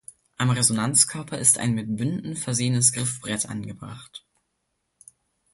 Am 0.39 0.49
Resonanzkörper 0.49 1.37
ist 1.37 1.59
ein 1.59 1.75
mit 1.75 1.95
Bünden 1.95 2.35
versehenes 2.35 2.91
Griffbrett 2.91 3.45
angebracht. 3.47 4.25